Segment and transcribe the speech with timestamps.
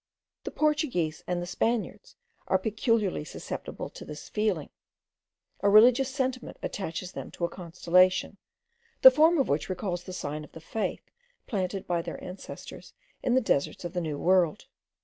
[0.45, 2.15] The Portuguese and the Spaniards
[2.47, 4.71] are peculiarly susceptible of this feeling;
[5.59, 8.37] a religious sentiment attaches them to a constellation,
[9.03, 11.11] the form of which recalls the sign of the faith
[11.45, 14.65] planted by their ancestors in the deserts of the New World.